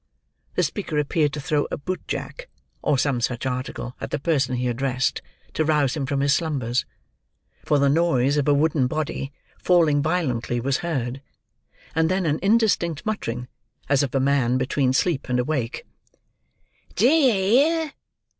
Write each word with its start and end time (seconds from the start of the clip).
The 0.55 0.63
speaker 0.63 0.97
appeared 0.97 1.31
to 1.33 1.39
throw 1.39 1.67
a 1.69 1.77
boot 1.77 2.01
jack, 2.07 2.49
or 2.81 2.97
some 2.97 3.21
such 3.21 3.45
article, 3.45 3.95
at 4.01 4.09
the 4.09 4.17
person 4.17 4.55
he 4.55 4.67
addressed, 4.67 5.21
to 5.53 5.63
rouse 5.63 5.95
him 5.95 6.07
from 6.07 6.21
his 6.21 6.33
slumbers: 6.33 6.85
for 7.63 7.77
the 7.77 7.87
noise 7.87 8.35
of 8.35 8.47
a 8.47 8.53
wooden 8.55 8.87
body, 8.87 9.31
falling 9.59 10.01
violently, 10.01 10.59
was 10.59 10.77
heard; 10.79 11.21
and 11.93 12.09
then 12.09 12.25
an 12.25 12.39
indistinct 12.41 13.05
muttering, 13.05 13.47
as 13.89 14.01
of 14.01 14.15
a 14.15 14.19
man 14.19 14.57
between 14.57 14.91
sleep 14.91 15.29
and 15.29 15.37
awake. 15.39 15.85
"Do 16.95 17.05
you 17.07 17.31
hear?" 17.33 17.91